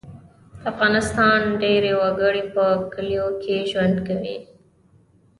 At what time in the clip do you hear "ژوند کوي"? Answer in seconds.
3.71-4.37